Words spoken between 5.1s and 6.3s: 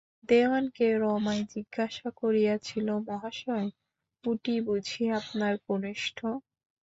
আপনার কনিষ্ঠ?